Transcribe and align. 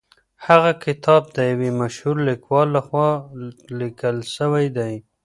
هغه 0.47 0.71
کتاب 0.85 1.21
د 1.35 1.37
یو 1.49 1.57
مشهور 1.81 2.15
لیکوال 2.29 2.67
لخوا 2.77 3.09
لیکل 3.79 4.17
سوی 4.35 4.65
دی. 4.77 4.93